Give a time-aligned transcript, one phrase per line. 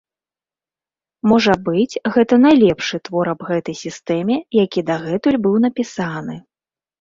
[1.31, 6.35] Можа быць, гэта найлепшы твор аб гэтай сістэме, які дагэтуль быў напісаны.